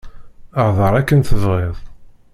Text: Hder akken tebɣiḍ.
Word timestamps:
Hder 0.65 0.93
akken 0.99 1.19
tebɣiḍ. 1.21 1.77